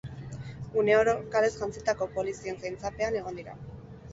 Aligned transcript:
Une 0.83 0.95
oro, 1.01 1.13
kalez 1.35 1.51
jantzitako 1.65 2.07
polizien 2.17 2.59
zaintzapean 2.65 3.19
egon 3.23 3.39
dira. 3.43 3.59